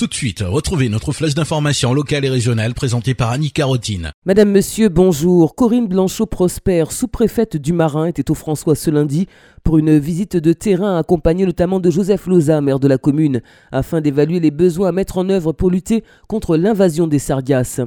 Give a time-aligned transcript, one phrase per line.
[0.00, 4.12] Tout de suite, retrouvez notre flèche d'information locale et régionale présentée par Annie Carotine.
[4.24, 5.54] Madame, Monsieur, bonjour.
[5.54, 9.26] Corinne Blanchot-Prosper, sous-préfète du Marin, était au François ce lundi
[9.62, 13.42] pour une visite de terrain accompagnée notamment de Joseph Loza, maire de la commune,
[13.72, 17.82] afin d'évaluer les besoins à mettre en œuvre pour lutter contre l'invasion des sargasses.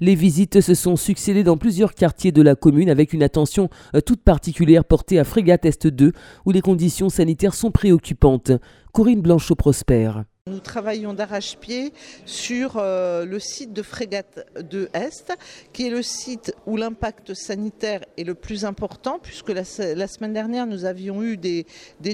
[0.00, 4.02] Les visites se sont succédées dans plusieurs quartiers de la commune avec une attention euh,
[4.02, 6.12] toute particulière portée à Frégate Est 2
[6.44, 8.52] où les conditions sanitaires sont préoccupantes.
[8.92, 10.10] Corinne Blanchot-Prosper.
[10.50, 11.94] Nous travaillons d'arrache-pied
[12.26, 15.32] sur euh, le site de Frégate de Est,
[15.72, 20.66] qui est le site où l'impact sanitaire est le plus important, puisque la, semaine dernière,
[20.66, 21.64] nous avions eu des,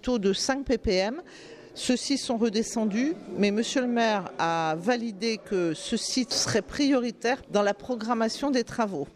[0.00, 1.20] taux de 5 ppm.
[1.74, 7.60] Ceux-ci sont redescendus, mais Monsieur le maire a validé que ce site serait prioritaire dans
[7.60, 9.06] la programmation des travaux.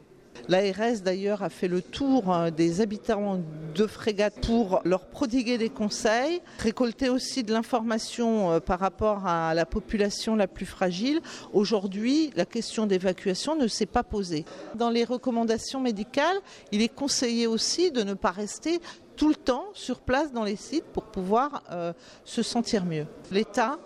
[0.48, 3.38] L'ARS d'ailleurs a fait le tour hein, des habitants
[3.74, 9.52] de Frégate pour leur prodiguer des conseils, récolter aussi de l'information euh, par rapport à
[9.52, 11.20] la population la plus fragile.
[11.52, 14.46] Aujourd'hui, la question d'évacuation ne s'est pas posée.
[14.74, 16.38] Dans les recommandations médicales,
[16.72, 18.80] il est conseillé aussi de ne pas rester
[19.16, 21.92] tout le temps sur place dans les sites pour pouvoir euh,
[22.24, 23.06] se sentir mieux.
[23.30, 23.78] L'État,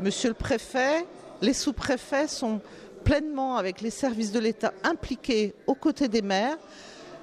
[0.00, 1.06] Monsieur le Préfet,
[1.42, 2.60] les sous-préfets sont
[3.10, 6.56] pleinement avec les services de l'État impliqués aux côtés des maires.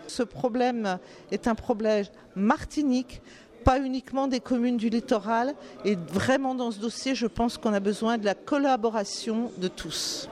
[0.07, 0.99] Ce problème
[1.31, 2.03] est un problème
[2.35, 3.21] martinique,
[3.63, 5.55] pas uniquement des communes du littoral.
[5.85, 10.27] Et vraiment dans ce dossier, je pense qu'on a besoin de la collaboration de tous.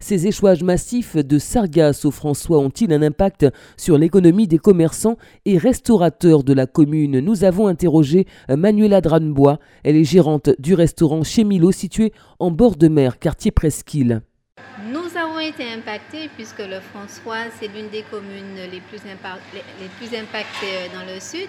[0.00, 3.46] Ces échouages massifs de sargasses au François ont-ils un impact
[3.76, 7.20] sur l'économie des commerçants et restaurateurs de la commune?
[7.20, 9.60] Nous avons interrogé Manuela Dranbois.
[9.84, 14.22] Elle est gérante du restaurant Chez Milo situé en bord de mer, quartier Presqu'île.
[15.50, 21.04] Été impactés puisque le François, c'est l'une des communes les plus, les plus impactées dans
[21.12, 21.48] le sud.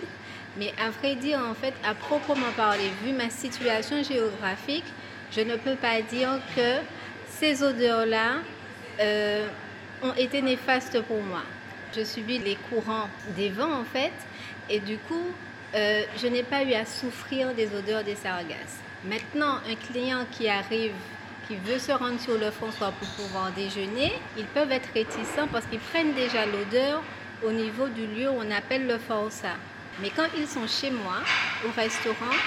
[0.57, 4.85] Mais à vrai dire, en fait, à proprement parler, vu ma situation géographique,
[5.31, 6.77] je ne peux pas dire que
[7.27, 8.37] ces odeurs-là
[8.99, 9.47] euh,
[10.01, 11.43] ont été néfastes pour moi.
[11.95, 14.13] Je subis les courants des vents, en fait,
[14.67, 15.27] et du coup,
[15.75, 18.79] euh, je n'ai pas eu à souffrir des odeurs des sargasses.
[19.05, 20.93] Maintenant, un client qui arrive
[21.51, 25.65] qui veut se rendre sur le François pour pouvoir déjeuner, ils peuvent être réticents parce
[25.65, 27.03] qu'ils prennent déjà l'odeur
[27.45, 29.49] au niveau du lieu où on appelle le Força.
[30.01, 31.15] Mais quand ils sont chez moi,
[31.65, 32.37] au restaurant,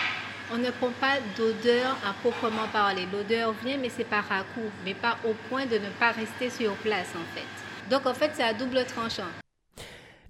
[0.55, 3.07] on ne prend pas d'odeur à proprement parler.
[3.13, 4.45] L'odeur vient, mais c'est par à
[4.87, 7.91] mais pas au point de ne pas rester sur place en fait.
[7.91, 9.44] Donc en fait, c'est à double tranchant.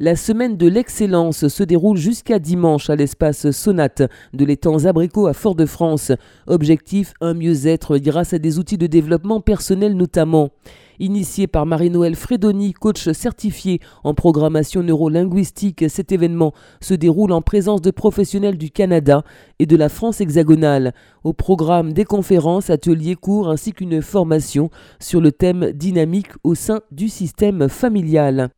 [0.01, 5.35] La semaine de l'excellence se déroule jusqu'à dimanche à l'espace Sonate de l'étang Abricot à
[5.35, 6.11] Fort-de-France.
[6.49, 10.51] Objectif, un mieux-être grâce à des outils de développement personnel notamment.
[10.99, 17.81] Initié par Marie-Noël Fredoni, coach certifié en programmation neurolinguistique, cet événement se déroule en présence
[17.81, 19.23] de professionnels du Canada
[19.61, 20.93] et de la France hexagonale.
[21.23, 26.81] Au programme des conférences, ateliers, cours ainsi qu'une formation sur le thème dynamique au sein
[26.91, 28.51] du système familial.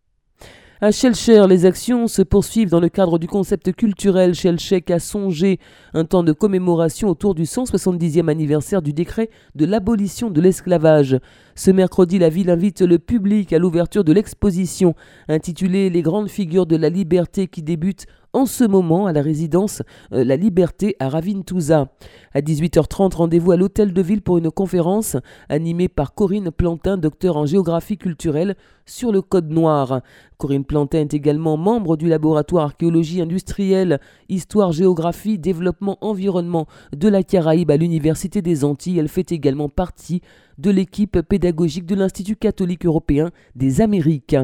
[0.83, 5.59] À Shelcher, les actions se poursuivent dans le cadre du concept culturel Shelchek a songé
[5.95, 11.19] un temps de commémoration autour du 170e anniversaire du décret de l'abolition de l'esclavage.
[11.55, 14.95] Ce mercredi, la ville invite le public à l'ouverture de l'exposition
[15.29, 18.05] intitulée Les grandes figures de la liberté qui débute
[18.37, 19.83] en ce moment à la résidence
[20.13, 21.89] euh, La Liberté à Ravintouza.
[22.35, 25.17] À 18h30, rendez-vous à l'hôtel de ville pour une conférence
[25.49, 28.55] animée par Corinne Plantin, docteur en géographie culturelle
[28.85, 30.03] sur le Code Noir.
[30.37, 37.23] Corinne Plantin est également membre du laboratoire archéologie industrielle, histoire, géographie, développement, environnement de la
[37.23, 38.99] Caraïbe à l'Université des Antilles.
[38.99, 40.21] Elle fait également partie
[40.59, 44.37] de l'équipe pédagogique de l'Institut catholique européen des Amériques.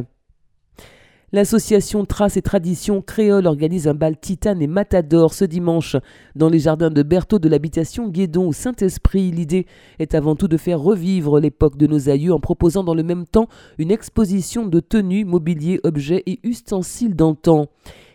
[1.34, 5.97] L'association Traces et Traditions Créole organise un bal titane et matador ce dimanche
[6.37, 9.31] dans les jardins de Berthaud de l'habitation Guédon au Saint-Esprit.
[9.31, 9.65] L'idée
[9.98, 13.25] est avant tout de faire revivre l'époque de nos aïeux en proposant dans le même
[13.25, 13.48] temps
[13.78, 17.66] une exposition de tenues, mobilier, objets et ustensiles d'antan.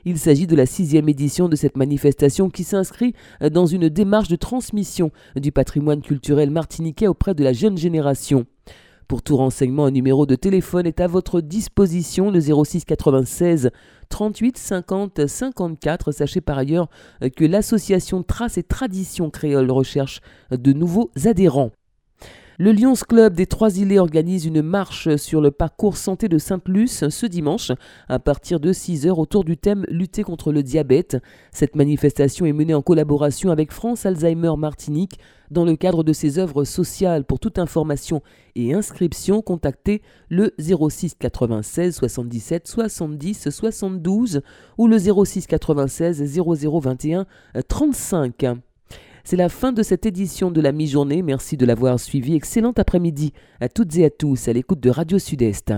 [0.05, 3.15] Il s'agit de la sixième édition de cette manifestation qui s'inscrit
[3.51, 8.45] dans une démarche de transmission du patrimoine culturel martiniquais auprès de la jeune génération.
[9.07, 13.71] Pour tout renseignement, un numéro de téléphone est à votre disposition, le 06 96
[14.09, 16.11] 38 50 54.
[16.11, 16.89] Sachez par ailleurs
[17.37, 20.19] que l'association Traces et Traditions Créole recherche
[20.51, 21.71] de nouveaux adhérents.
[22.59, 27.27] Le Lions Club des Trois-Îlets organise une marche sur le parcours santé de Sainte-Luce ce
[27.27, 27.71] dimanche
[28.09, 31.17] à partir de 6 heures autour du thème Lutter contre le diabète.
[31.51, 35.19] Cette manifestation est menée en collaboration avec France Alzheimer Martinique
[35.51, 37.25] dans le cadre de ses œuvres sociales.
[37.25, 38.23] Pour toute information
[38.55, 44.41] et inscription, contactez le 06 96 77 70 72
[44.79, 47.27] ou le 06 96 0021
[47.67, 48.45] 35.
[49.29, 51.21] C'est la fin de cette édition de la mi-journée.
[51.21, 52.33] Merci de l'avoir suivi.
[52.33, 55.73] Excellent après-midi à toutes et à tous à l'écoute de Radio Sud-Est.